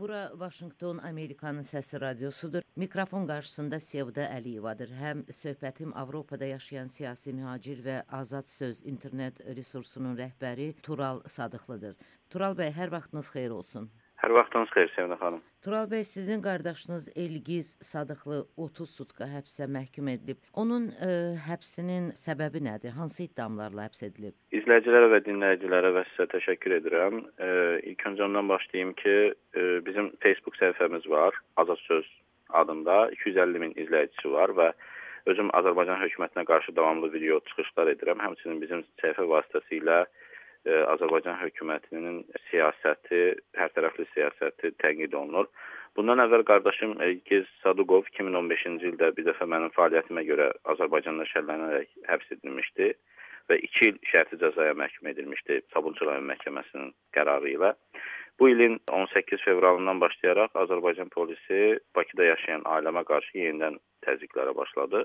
Bura 0.00 0.30
Vaşinqton 0.34 0.98
Amerikanın 0.98 1.62
səsi 1.62 2.00
radiosudur. 2.00 2.62
Mikrofon 2.76 3.26
qarşısında 3.28 3.80
Sevda 3.80 4.24
Əliyevadır. 4.36 4.94
Həm 4.96 5.18
söhbətim 5.38 5.92
Avropada 6.02 6.46
yaşayan 6.48 6.88
siyasi 6.88 7.34
mühacir 7.36 7.82
və 7.84 7.98
Azad 8.20 8.48
Söz 8.48 8.80
internet 8.92 9.42
resursunun 9.58 10.16
rəhbəri 10.16 10.70
Tural 10.82 11.20
Sadıqlıdır. 11.26 11.98
Tural 12.30 12.56
bəy, 12.56 12.72
hər 12.72 12.94
vaxtınız 12.96 13.28
xeyir 13.34 13.52
olsun. 13.58 13.90
Hər 14.20 14.34
vaxtınız 14.36 14.68
xeyir 14.74 14.90
Sevda 14.92 15.16
xanım. 15.16 15.40
Tural 15.64 15.86
bəy, 15.88 16.02
sizin 16.04 16.42
qardaşınız 16.44 17.04
Elgiz 17.16 17.68
Sadıqlı 17.90 18.40
30 18.56 18.90
sutka 18.96 19.24
həbsə 19.24 19.64
məhkum 19.76 20.10
edilib. 20.12 20.42
Onun 20.62 20.90
ə, 20.90 21.08
e, 21.08 21.14
həbsinin 21.46 22.10
səbəbi 22.22 22.60
nədir? 22.66 22.92
Hansı 22.98 23.22
ittihamlarla 23.24 23.86
həbs 23.88 24.04
edilib? 24.10 24.36
İzləyicilərə 24.58 25.08
və 25.14 25.22
dinləyicilərə 25.24 25.94
və 25.96 26.04
sizə 26.10 26.28
təşəkkür 26.34 26.76
edirəm. 26.82 27.22
Ə, 27.24 27.48
e, 27.48 27.80
ilk 27.94 28.04
öncə 28.12 28.26
ondan 28.28 28.52
başlayım 28.52 28.92
ki, 29.00 29.16
ə, 29.32 29.34
e, 29.56 29.66
bizim 29.88 30.12
Facebook 30.26 30.60
səhifəmiz 30.60 31.08
var, 31.08 31.40
Azad 31.56 31.80
Söz 31.86 32.12
adında 32.60 33.06
250 33.16 33.64
min 33.64 33.72
izləyicisi 33.80 34.36
var 34.36 34.52
və 34.60 34.72
özüm 35.32 35.48
Azərbaycan 35.56 36.00
hökumətinə 36.04 36.44
qarşı 36.52 36.76
davamlı 36.76 37.08
video 37.16 37.40
çıxışlar 37.48 37.94
edirəm. 37.96 38.20
Həmçinin 38.20 38.60
bizim 38.60 38.84
səhifə 39.00 39.24
vasitəsilə 39.32 40.04
Azərbaycan 40.68 41.38
hökumətinin 41.40 42.24
siyasəti, 42.50 43.20
hər 43.56 43.70
tərəfli 43.76 44.04
siyasəti 44.12 44.74
tənqid 44.82 45.14
olunur. 45.16 45.48
Bundan 45.96 46.20
əvvəl 46.22 46.44
qardaşım 46.46 46.98
Elgiz 47.02 47.48
Saduqov 47.62 48.04
2015-ci 48.12 48.92
ildə 48.92 49.10
bir 49.16 49.26
dəfə 49.30 49.48
mənim 49.48 49.72
fəaliyyətimə 49.74 50.22
görə 50.28 50.50
Azərbaycanda 50.74 51.26
şərhlənərək 51.32 51.88
həbs 52.10 52.30
edilmişdi 52.36 52.92
və 53.50 53.58
2 53.66 53.88
il 53.88 53.98
şərti 54.12 54.38
cəzaya 54.42 54.76
məhkum 54.78 55.08
edilmişdi 55.10 55.62
Sabunçu 55.74 56.06
rayon 56.06 56.28
məhkəməsinin 56.30 56.92
qərarı 57.16 57.54
ilə. 57.56 57.72
Bu 58.38 58.48
ilin 58.48 58.78
18 58.92 59.42
fevralından 59.44 60.00
başlayaraq 60.00 60.54
Azərbaycan 60.62 61.10
polisi 61.12 61.80
Bakıda 61.96 62.28
yaşayan 62.30 62.62
ailəmə 62.76 63.02
qarşı 63.08 63.36
yenidən 63.40 63.80
təzyiqlərə 64.06 64.54
başladı. 64.56 65.02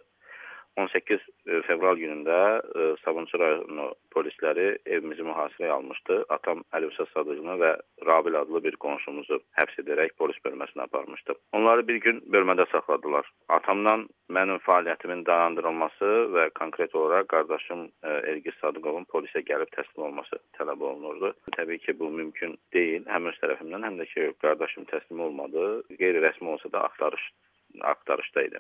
18 0.78 1.20
e, 1.48 1.62
fevral 1.68 1.98
günündə 2.00 2.40
e, 2.60 2.88
Sabunçu 3.04 3.40
rayonu 3.40 3.88
polisləri 4.16 4.68
evimizi 4.86 5.24
mühasirəyə 5.28 5.72
almışdı. 5.78 6.18
Atam 6.36 6.64
Əlifşah 6.76 7.08
Sadıqını 7.14 7.56
və 7.62 7.72
Rabil 8.08 8.36
adlı 8.40 8.62
bir 8.66 8.76
qonşumuzu 8.84 9.40
həbs 9.60 9.80
edərək 9.84 10.16
polis 10.20 10.40
bölməsinə 10.46 10.88
aparmışdı. 10.88 11.38
Onları 11.58 11.88
bir 11.88 12.02
gün 12.08 12.22
bölmədə 12.36 12.68
saxladılar. 12.72 13.30
Atamdan 13.58 14.08
mənim 14.38 14.60
fəaliyyətimin 14.68 15.26
dayandırılması 15.30 16.12
və 16.36 16.50
konkret 16.60 16.96
olaraq 16.96 17.30
qardaşım 17.34 17.88
e, 17.88 18.20
Elgiz 18.34 18.60
Sadıqovun 18.62 19.08
polisə 19.16 19.46
gəlib 19.48 19.72
təslim 19.78 20.10
olması 20.10 20.42
tələb 20.60 20.84
olunurdu. 20.92 21.34
Təbii 21.56 21.80
ki, 21.88 22.00
bu 22.00 22.12
mümkün 22.20 22.60
deyil. 22.74 23.08
Həm 23.08 23.32
öz 23.32 23.42
tərəfimdən, 23.44 23.88
həm 23.88 24.00
də 24.02 24.12
ki, 24.12 24.30
qardaşım 24.44 24.92
təslim 24.92 25.24
olmadı. 25.30 25.66
Qeyri-rəsmi 26.00 26.56
olsa 26.56 26.72
da 26.72 26.84
axtarış 26.90 27.32
axtarışda 27.82 28.44
idi. 28.44 28.60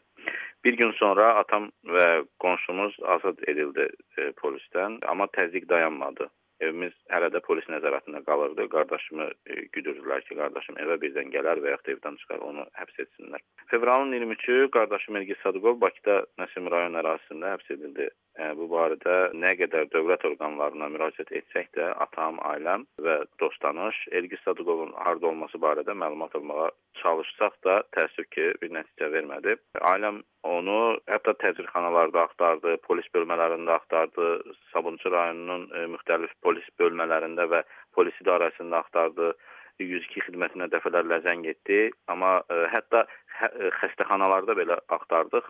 Bir 0.65 0.77
gün 0.77 0.91
sonra 0.91 1.33
atam 1.35 1.69
və 1.85 2.25
qonşumuz 2.39 2.97
azad 3.03 3.39
edildi 3.47 3.89
e, 4.17 4.31
polisdən, 4.41 4.99
amma 5.07 5.27
təzyiq 5.37 5.69
dayanmadı. 5.69 6.29
Evimiz 6.63 6.93
hələ 7.11 7.29
də 7.33 7.41
polis 7.45 7.65
nəzarətində 7.71 8.21
qalırdı. 8.27 8.67
Qardaşımı 8.75 9.27
e, 9.27 9.55
güdürdülər 9.75 10.23
ki, 10.27 10.37
qardaşım 10.39 10.79
evə 10.83 10.99
birdən 11.01 11.31
gələr 11.33 11.61
və 11.63 11.73
yaxud 11.75 11.93
evdən 11.95 12.19
çıxar, 12.21 12.43
onu 12.49 12.67
həbs 12.79 13.01
etsinlər. 13.05 13.43
Fevralın 13.71 14.13
23-ü 14.13 14.69
qardaşım 14.77 15.19
Elgiz 15.21 15.41
Sadıqov 15.43 15.81
Bakıda 15.81 16.21
Nəsim 16.41 16.69
rayon 16.71 16.95
ərazisində 17.01 17.55
həbs 17.55 17.73
edildi. 17.75 18.09
E, 18.35 18.49
bu 18.59 18.67
barədə 18.71 19.17
nə 19.43 19.53
qədər 19.59 19.89
dövlət 19.93 20.25
orqanlarına 20.29 20.89
müraciət 20.95 21.31
etsək 21.39 21.69
də, 21.77 21.91
atam, 22.05 22.39
ailəm 22.51 22.87
və 23.05 23.21
dost-tanış 23.41 24.01
Elgiz 24.19 24.43
Sadıqovun 24.47 24.95
harda 25.05 25.31
olması 25.31 25.61
barədə 25.67 25.95
məlumat 25.95 26.35
almağa 26.39 26.71
çalışsaq 27.01 27.59
da 27.67 27.81
təəssüf 27.95 28.27
ki, 28.35 28.47
bir 28.61 28.73
nəticə 28.79 29.11
vermədi. 29.11 29.55
Ailəm 29.91 30.23
onu 30.65 30.99
hətta 31.09 31.33
təcridxanalarda 31.41 32.23
axtardı, 32.25 32.77
polis 32.87 33.07
bölmələrində 33.13 33.75
axtardı, 33.77 34.29
Sabunçu 34.71 35.11
rayonunun 35.13 35.67
e, 35.69 35.83
müxtəlif 35.93 36.33
polis 36.41 36.65
bölmələrində 36.81 37.45
və 37.51 37.61
polis 37.93 38.17
idarəsində 38.23 38.81
axtardı. 38.81 39.35
102 39.83 40.23
xidmətinə 40.23 40.69
dəfələrlə 40.71 41.19
zəng 41.25 41.43
etdi, 41.51 41.89
amma 42.07 42.37
ə, 42.39 42.55
e, 42.55 42.67
hətta 42.71 43.03
hə, 43.39 43.49
ə, 43.49 43.71
xəstəxanalarda 43.81 44.55
belə 44.55 44.79
axtardıq 44.97 45.49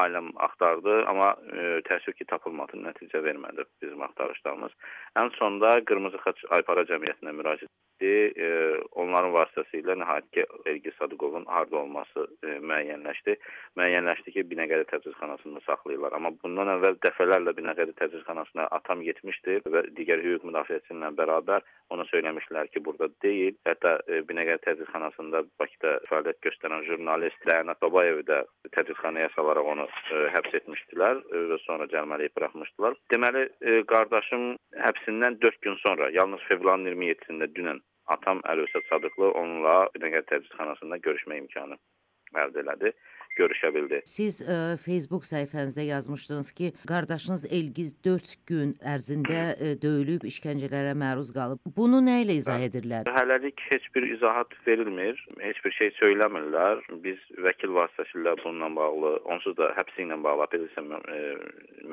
ailəm 0.00 0.30
axtardı, 0.46 1.02
amma 1.10 1.34
ə, 1.36 1.68
təəssüf 1.88 2.16
ki, 2.16 2.26
tapılmadı, 2.32 2.80
nəticə 2.86 3.20
vermədi 3.26 3.68
bizim 3.84 4.00
axtarışlarımız. 4.08 4.74
Ən 5.20 5.34
sonda 5.36 5.76
Qırmızı 5.84 6.24
Xaç 6.24 6.46
Aypara 6.56 6.86
Cəmiyyətinə 6.88 7.36
müraciət 7.36 7.70
etdi. 8.00 8.32
E, 8.40 8.80
onların 8.92 9.32
vasitəsilə 9.32 9.96
nəhayət 10.00 10.28
ki, 10.34 10.44
Elgi 10.66 10.92
Sadıqovun 10.98 11.44
harda 11.46 11.76
olması 11.76 12.26
e, 12.44 12.58
müəyyənləşdi. 12.58 13.36
Müəyyənləşdi 13.76 14.32
ki, 14.34 14.44
Binəqədi 14.50 14.86
tədrisxanasında 14.90 15.60
saxlayırlar. 15.66 16.12
Amma 16.12 16.32
bundan 16.42 16.68
əvvəl 16.76 16.98
dəfələrlə 17.04 17.54
Binəqədi 17.56 17.94
tədrisxanasına 18.00 18.68
atam 18.70 19.02
getmişdi 19.02 19.60
və 19.66 19.84
digər 19.96 20.22
hüquq 20.24 20.46
müdafiəçisi 20.48 20.96
ilə 20.96 21.12
bərabər 21.16 21.64
ona 21.90 22.04
söyləmişlər 22.10 22.70
ki, 22.72 22.84
burada 22.84 23.10
deyil. 23.22 23.56
Hətta 23.68 23.98
e, 24.06 24.22
Binəqədi 24.28 24.64
tədrisxanasında 24.66 25.44
Bakıda 25.60 25.98
fəaliyyət 26.10 26.42
göstərən 26.48 26.86
jurnalist 26.88 27.48
Rənat 27.48 27.80
Babayev 27.82 28.24
də 28.28 28.42
tədrisxanaya 28.76 29.30
salaraq 29.36 29.72
onu 29.74 29.86
e, 29.86 30.24
həbs 30.36 30.56
etmişdilər 30.62 31.22
e, 31.22 31.44
və 31.52 31.60
sonra 31.66 31.88
cəlmələyib 31.92 32.36
buraxmışdılar. 32.38 32.98
Deməli, 33.12 33.46
e, 33.60 33.80
qardaşım 33.90 34.54
həbsindən 34.86 35.40
4 35.42 35.62
gün 35.66 35.78
sonra, 35.84 36.10
yalnız 36.14 36.42
fevralın 36.48 36.92
27-sində 36.92 37.50
dünən 37.56 37.80
atam 38.16 38.42
Əlövsət 38.52 38.90
Sadıqlı 38.90 39.32
onunla 39.42 39.76
Binəqədi 39.96 40.28
tədrisxanasında 40.34 41.00
görüşmə 41.06 41.40
imkanı 41.44 41.78
əldə 42.44 42.62
elədi 42.64 42.94
görüşə 43.38 43.70
bildi. 43.74 44.00
Siz 44.08 44.40
ə, 44.42 44.54
e, 44.74 44.78
Facebook 44.80 45.24
səhifənizdə 45.28 45.86
yazmışdınız 45.88 46.50
ki, 46.58 46.72
qardaşınız 46.90 47.46
Elgiz 47.58 47.92
4 48.04 48.32
gün 48.50 48.74
ərzində 48.92 49.38
ə, 49.38 49.54
e, 49.54 49.72
döyülüb, 49.82 50.26
işgəncələrə 50.30 50.96
məruz 50.98 51.32
qalıb. 51.36 51.62
Bunu 51.76 52.02
nə 52.04 52.20
ilə 52.24 52.36
izah 52.40 52.62
edirlər? 52.66 53.10
Hələlik 53.14 53.62
heç 53.70 53.86
bir 53.94 54.08
izahat 54.16 54.54
verilmir, 54.66 55.20
heç 55.44 55.62
bir 55.64 55.76
şey 55.78 55.94
söyləmirlər. 56.00 56.84
Biz 57.06 57.22
vəkil 57.46 57.74
vasitəsilə 57.78 58.36
bununla 58.42 58.70
bağlı, 58.80 59.14
onsuz 59.36 59.56
da 59.60 59.72
həbsi 59.78 60.04
ilə 60.06 60.20
bağlı 60.26 60.48
apellyasiya 60.48 61.00
e, 61.16 61.22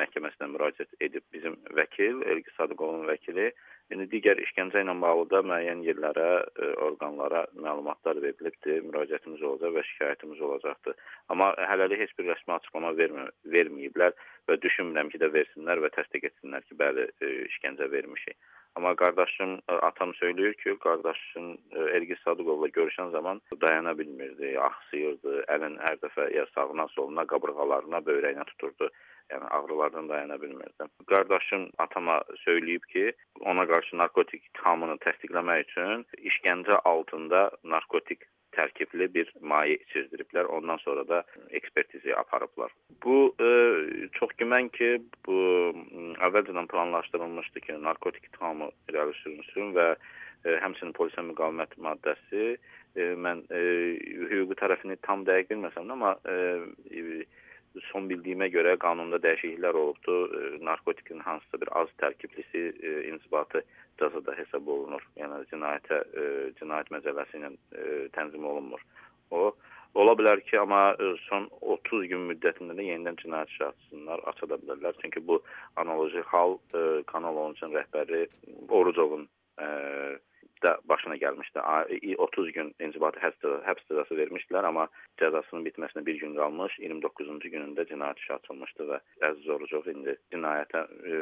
məhkəməsinə 0.01 0.51
müraciət 0.55 0.97
edib 1.09 1.25
bizim 1.33 1.57
vəkil, 1.77 2.23
Elgiz 2.25 2.57
Sadıqovun 2.59 3.07
vəkili 3.09 3.51
İndi 3.95 4.05
digər 4.11 4.39
işgəncə 4.43 4.81
ilə 4.83 4.93
bağlı 4.99 5.25
da 5.31 5.39
müəyyən 5.47 5.83
yerlərə, 5.85 6.27
e, 6.59 6.71
orqanlara 6.87 7.45
məlumatlar 7.55 8.19
verilibdir, 8.23 8.81
müraciətimiz 8.89 9.43
olacaq 9.49 9.77
və 9.77 9.83
şikayətimiz 9.89 10.41
olacaqdır. 10.49 10.97
Amma 11.31 11.53
hələlik 11.69 12.03
heç 12.03 12.11
bir 12.17 12.27
rəsmi 12.33 12.55
açıqlama 12.57 12.91
vermə, 12.99 13.29
verməyiblər 13.53 14.17
və 14.51 14.59
düşünmürəm 14.65 15.13
ki, 15.13 15.21
də 15.23 15.31
versinlər 15.37 15.83
və 15.85 15.93
təsdiq 15.95 16.27
etsinlər 16.31 16.67
ki, 16.67 16.75
bəli, 16.83 17.07
e, 17.23 17.31
işgəncə 17.47 17.87
vermişik. 17.95 18.35
Amma 18.75 18.95
qardaşım, 18.95 19.53
e, 19.69 19.73
atam 19.89 20.11
söyləyir 20.19 20.53
ki, 20.61 20.75
qardaşım 20.85 21.47
ə, 21.55 21.89
Elgiz 21.97 22.19
Sadıqovla 22.25 22.69
görüşən 22.75 23.11
zaman 23.11 23.41
dayana 23.61 23.97
bilmirdi, 23.97 24.53
axsıyırdı, 24.61 25.43
əlin 25.55 25.77
hər 25.85 25.99
dəfə 26.03 26.27
ya 26.35 26.45
sağına, 26.53 26.87
soluna, 26.95 27.25
qabırğalarına, 27.33 28.03
böyrəyinə 28.09 28.45
tuturdu 28.51 28.91
yəni 29.31 29.47
ağrılardan 29.57 30.09
dayana 30.09 30.41
bilmirdim. 30.41 30.89
Qardaşım 31.11 31.69
atama 31.77 32.21
söyləyib 32.45 32.85
ki, 32.93 33.05
ona 33.39 33.67
qarşı 33.71 33.97
narkotik 33.97 34.45
ittihamını 34.49 34.97
təsdiqləmək 35.05 35.65
üçün 35.65 36.05
işgəncə 36.31 36.79
altında 36.93 37.49
narkotik 37.63 38.27
tərkibli 38.57 39.07
bir 39.13 39.31
maye 39.41 39.77
içirdiriblər. 39.77 40.49
Ondan 40.57 40.81
sonra 40.83 41.05
da 41.07 41.23
ekspertizi 41.59 42.15
aparıblar. 42.15 42.73
Bu 43.03 43.35
e, 43.39 43.49
çox 44.19 44.33
güman 44.41 44.69
ki, 44.75 44.97
bu 45.27 45.39
əvvəlcədən 46.27 46.69
planlaşdırılmışdı 46.73 47.65
ki, 47.67 47.79
narkotik 47.87 48.29
ittihamı 48.29 48.71
irəli 48.91 49.15
sürünsün 49.21 49.73
və 49.77 49.87
e, 49.93 50.57
həmçinin 50.63 50.95
polisə 50.97 51.23
müqavimət 51.29 51.77
maddəsi 51.87 52.45
e, 52.53 53.09
mən 53.25 53.45
e, 53.53 53.63
hüquqi 54.31 54.59
tərəfini 54.61 54.99
tam 55.07 55.25
dəqiq 55.27 55.53
bilməsəm 55.53 55.89
də, 55.89 55.97
amma 55.97 56.15
e, 56.25 57.25
son 57.91 58.07
bildiyimə 58.09 58.49
görə 58.53 58.75
qanunda 58.81 59.19
dəyişikliklər 59.23 59.77
olubdu. 59.81 60.17
E, 60.27 60.41
narkotikin 60.65 61.19
hansısa 61.25 61.61
bir 61.61 61.71
az 61.81 61.93
tərkiblisi 62.01 62.63
e, 62.71 62.93
inzibatı 63.11 63.63
cəzada 64.01 64.35
hesab 64.37 64.67
olunur. 64.73 65.03
Yəni 65.19 65.39
cinayətə 65.51 66.01
e, 66.03 66.27
cinayət 66.59 66.91
məcəlləsi 66.95 67.41
ilə 67.41 67.51
tənzim 68.17 68.45
olunmur. 68.45 68.83
O 69.31 69.49
ola 69.97 70.13
bilər 70.19 70.43
ki, 70.45 70.59
amma 70.61 70.81
son 71.25 71.47
30 71.61 72.05
gün 72.11 72.27
müddətində 72.29 72.75
də 72.77 72.85
yenidən 72.85 73.17
cinayət 73.23 73.53
işi 73.55 73.65
açsınlar, 73.71 74.21
aça 74.29 74.49
da 74.51 74.59
bilərlər. 74.61 74.99
Çünki 75.01 75.23
bu 75.27 75.39
analoji 75.81 76.21
hal 76.31 76.59
Kanal 77.09 77.39
13-ün 77.47 77.73
rəhbəri 77.79 78.27
Orucovun 78.69 79.25
da 80.63 80.77
başına 80.85 81.15
gəlmişdi. 81.15 81.59
30 82.17 82.51
gün 82.51 82.73
inzibati 82.79 83.19
həbs 83.19 83.83
cəzası 83.89 84.17
vermişdilər, 84.17 84.65
amma 84.69 84.87
cəzasının 85.21 85.65
bitməsinə 85.67 86.05
bir 86.05 86.19
gün 86.21 86.35
qalmış, 86.35 86.77
29-cu 86.79 87.39
günündə 87.53 87.87
cinayət 87.89 88.21
işi 88.23 88.33
açılmışdı 88.33 88.87
və 88.91 88.99
Əziz 89.31 89.49
Orucov 89.55 89.87
indi 89.93 90.17
cinayətə 90.33 90.85
ə, 90.87 91.19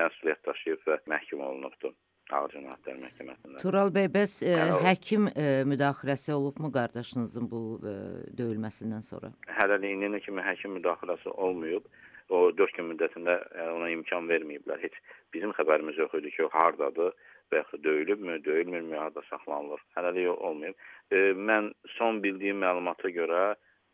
məsuliyyət 0.00 0.44
daşıyıb 0.46 0.88
və 0.88 0.98
məhkum 1.14 1.40
olunubdu. 1.50 1.94
Ağır 2.32 2.54
Cinayətlər 2.56 2.96
Məhkəməsində. 3.02 3.58
Tural 3.60 3.90
bəy, 3.92 4.06
bəs 4.08 4.38
ə, 4.48 4.52
Yəni 4.56 4.72
o- 4.72 4.78
həkim 4.86 5.26
ə, 5.28 5.44
müdaxiləsi 5.68 6.32
olubmu 6.32 6.70
qardaşınızın 6.72 7.50
bu 7.50 7.60
ə, 7.84 7.92
döyülməsindən 8.38 9.04
sonra? 9.04 9.28
Hələlik 9.58 10.24
kimi 10.24 10.40
həkim 10.40 10.72
müdaxiləsi 10.78 11.28
olmayıb. 11.28 11.84
O 12.32 12.48
4 12.56 12.76
gün 12.78 12.86
müddətində 12.92 13.36
yəni, 13.52 13.70
ona 13.76 13.90
imkan 13.92 14.28
verməyiblər. 14.30 14.80
Heç 14.80 14.94
bizim 15.34 15.52
xəbərimiz 15.58 15.98
yox 16.00 16.14
idi 16.20 16.32
ki, 16.32 16.46
o 16.46 16.50
hardadır 16.54 17.12
və 17.52 17.60
yaxud 17.60 17.82
döyülübmü, 17.84 18.38
döyülmürmü, 18.44 18.96
harda 18.96 19.22
saxlanılır. 19.28 19.82
Hələlik 19.96 20.30
olmayıb. 20.32 20.78
E, 21.12 21.18
mən 21.50 21.72
son 21.98 22.22
bildiyim 22.24 22.62
məlumata 22.64 23.12
görə 23.12 23.42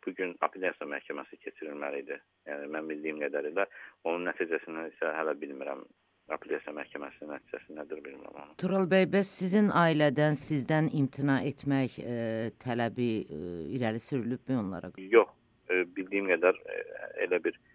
bu 0.05 0.13
gün 0.17 0.35
apellyasiya 0.41 0.87
məhkəməsi 0.89 1.39
keçirilməli 1.43 2.05
idi. 2.05 2.17
Yəni 2.49 2.69
mən 2.73 2.87
bildiyim 2.89 3.19
qədərilə 3.25 3.67
onun 4.07 4.25
nəticəsini 4.29 4.87
isə 4.93 5.11
hələ 5.17 5.35
bilmirəm. 5.41 5.83
Apellyasiya 6.31 6.71
məhkəməsinin 6.77 7.33
nəticəsi 7.35 7.75
nədir 7.75 7.99
bilmirəm 8.05 8.37
onu. 8.43 8.55
Tural 8.61 8.87
bəy, 8.87 9.09
bəs 9.11 9.33
sizin 9.41 9.67
ailədən 9.75 10.37
sizdən 10.39 10.87
imtina 10.95 11.41
etmək 11.49 11.97
ə, 11.99 12.15
tələbi 12.63 13.09
ə, 13.25 13.41
irəli 13.75 13.99
sürülübmü 13.99 14.55
onlara? 14.61 14.93
Yox, 15.11 15.33
e, 15.67 15.83
bildiyim 15.97 16.31
qədər 16.31 16.61
e, 16.71 16.79
elə 17.25 17.41
bir 17.43 17.57
e, 17.57 17.70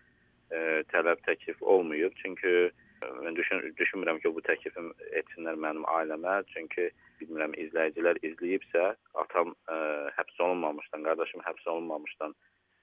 tələb 0.92 1.22
təklif 1.26 1.62
olmayıb. 1.62 2.12
Çünki 2.22 2.52
e, 2.70 3.06
mən 3.26 3.36
düşün, 3.36 3.62
düşünmürəm 3.78 4.20
ki, 4.22 4.32
bu 4.34 4.42
təklifi 4.46 4.84
etsinlər 5.20 5.58
mənim 5.60 5.86
ailəmə. 5.90 6.42
Çünki 6.52 6.90
bilmirəm 7.20 7.56
izləyicilər 7.66 8.20
izləyibsə, 8.22 8.92
atam 9.14 9.54
e, 9.68 9.78
həbs 10.18 10.40
olunmamışdan, 10.48 11.04
qardaşım 11.08 11.44
həbs 11.46 11.66
olunmamışdan 11.74 12.36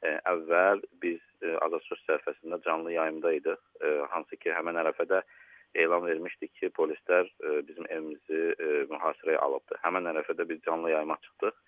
e, 0.04 0.18
əvvəl 0.34 0.84
biz 1.04 1.22
e, 1.42 1.56
Azad 1.66 1.86
söz 1.88 2.04
səhifəsində 2.08 2.60
canlı 2.66 2.94
yayımda 2.98 3.34
idik. 3.40 3.64
E, 3.82 3.96
hansı 4.14 4.38
ki, 4.38 4.52
həmin 4.58 4.80
ərəfədə 4.84 5.24
elan 5.84 6.06
vermişdik 6.06 6.54
ki, 6.60 6.72
polislər 6.78 7.30
e, 7.30 7.62
bizim 7.68 7.88
evimizi 7.90 8.42
e, 8.54 8.72
mühasirəyə 8.92 9.40
alıbdı. 9.48 9.80
Həmin 9.86 10.12
ərəfədə 10.14 10.48
biz 10.50 10.62
canlı 10.68 10.92
yayıma 10.94 11.18
çıxdıq 11.26 11.62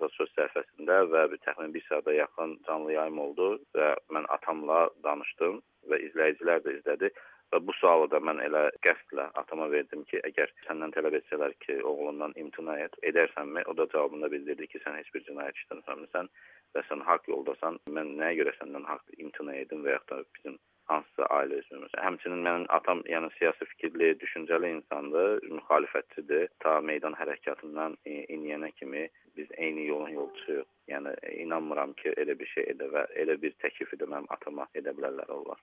Azad 0.00 0.14
söz 0.16 0.30
səhifəsində 0.32 0.94
və 1.12 1.22
bir 1.28 1.40
təxminən 1.44 1.72
1 1.74 1.82
saata 1.86 2.12
yaxın 2.16 2.54
canlı 2.66 2.92
yayım 2.94 3.18
oldu 3.24 3.48
və 3.76 3.88
mən 4.16 4.28
atamla 4.36 4.78
danışdım 5.04 5.58
və 5.92 5.98
izləyicilər 6.06 6.62
də 6.64 6.72
izlədi. 6.78 7.10
Və 7.52 7.60
bu 7.66 7.74
sualı 7.76 8.06
da 8.12 8.20
mən 8.28 8.40
elə 8.46 8.62
qəsdlə 8.86 9.26
atama 9.42 9.66
verdim 9.74 10.06
ki, 10.08 10.22
əgər 10.30 10.54
səndən 10.64 10.94
tələb 10.96 11.18
etsələr 11.18 11.52
ki, 11.66 11.76
oğlundan 11.92 12.32
imtina 12.40 12.78
et, 12.86 12.96
edərsənmi? 13.10 13.66
O 13.68 13.76
da 13.76 13.88
cavabında 13.92 14.30
bildirdi 14.32 14.70
ki, 14.72 14.80
sən 14.86 14.96
heç 14.96 15.12
bir 15.14 15.26
cinayət 15.28 15.60
işləmirsən 15.64 16.32
və 16.76 16.86
sən 16.88 17.04
haqq 17.10 17.28
yoldasan. 17.34 17.76
Mən 17.98 18.14
nəyə 18.22 18.40
görə 18.40 18.56
səndən 18.62 18.88
haqq 18.88 19.18
imtina 19.18 19.58
edim 19.60 19.84
və 19.84 19.98
yaxud 19.98 20.14
da 20.14 20.22
bizim 20.38 20.60
hansısa 20.90 21.26
ailə 21.38 21.60
üzvümüz. 21.62 21.94
Həmçinin 22.04 22.44
mənim 22.46 22.66
atam 22.76 23.02
yəni 23.10 23.30
siyasi 23.38 23.66
fikirli, 23.72 24.12
düşüncəli 24.22 24.70
insandır, 24.76 25.40
müxalifətçidir. 25.56 26.48
Ta 26.64 26.76
meydan 26.90 27.16
hərəkatından 27.18 27.96
e, 28.04 28.24
indiyənə 28.36 28.70
kimi 28.78 29.08
biz 29.36 29.50
eyni 29.56 29.86
yolun 29.86 30.14
yolçusuyuq. 30.18 30.68
Yəni 30.90 31.14
inanmıram 31.44 31.92
ki, 32.00 32.14
elə 32.22 32.38
bir 32.38 32.50
şey 32.54 32.70
edə 32.74 32.90
və 32.94 33.04
elə 33.22 33.36
bir 33.42 33.54
təklifi 33.64 33.98
də 34.00 34.06
mənim 34.10 34.30
atama 34.36 34.66
edə 34.78 34.94
bilərlər 34.96 35.34
onlar. 35.34 35.58